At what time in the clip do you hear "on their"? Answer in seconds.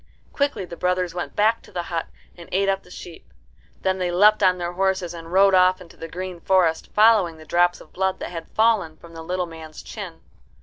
4.41-4.71